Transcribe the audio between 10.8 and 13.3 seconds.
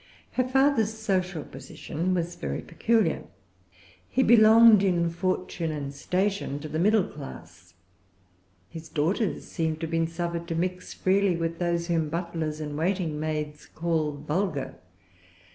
freely with those whom butlers and waiting